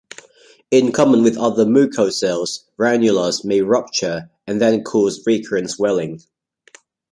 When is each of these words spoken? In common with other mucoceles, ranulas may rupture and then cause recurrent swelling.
In 0.71 0.91
common 0.93 1.21
with 1.21 1.37
other 1.37 1.63
mucoceles, 1.63 2.63
ranulas 2.75 3.45
may 3.45 3.61
rupture 3.61 4.31
and 4.47 4.59
then 4.59 4.83
cause 4.83 5.21
recurrent 5.27 5.69
swelling. 5.69 6.21